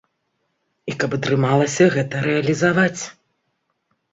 І 0.91 0.95
каб 1.03 1.11
атрымалася 1.17 1.91
гэта 1.97 2.25
рэалізаваць. 2.27 3.01